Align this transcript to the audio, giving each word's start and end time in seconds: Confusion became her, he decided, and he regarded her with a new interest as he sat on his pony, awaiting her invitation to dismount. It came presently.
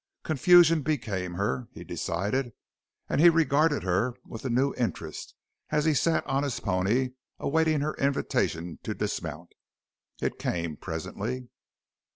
Confusion 0.23 0.81
became 0.81 1.35
her, 1.35 1.67
he 1.73 1.83
decided, 1.83 2.53
and 3.07 3.21
he 3.21 3.29
regarded 3.29 3.83
her 3.83 4.15
with 4.25 4.43
a 4.43 4.49
new 4.49 4.73
interest 4.73 5.35
as 5.69 5.85
he 5.85 5.93
sat 5.93 6.25
on 6.25 6.41
his 6.41 6.59
pony, 6.59 7.11
awaiting 7.37 7.81
her 7.81 7.93
invitation 7.97 8.79
to 8.81 8.95
dismount. 8.95 9.51
It 10.19 10.39
came 10.39 10.75
presently. 10.75 11.49